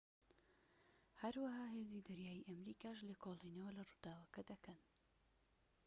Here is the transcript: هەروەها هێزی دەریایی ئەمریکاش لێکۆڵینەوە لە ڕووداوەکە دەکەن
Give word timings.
هەروەها 1.21 1.65
هێزی 1.75 2.05
دەریایی 2.07 2.47
ئەمریکاش 2.49 2.99
لێکۆڵینەوە 3.09 3.71
لە 3.77 3.83
ڕووداوەکە 3.89 4.41
دەکەن 4.51 4.79